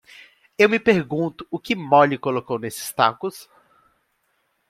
Eu 0.57 0.67
me 0.67 0.79
pergunto 0.79 1.45
o 1.51 1.59
que 1.59 1.75
Molly 1.75 2.17
colocou 2.17 2.57
nesses 2.57 2.91
tacos? 2.91 3.47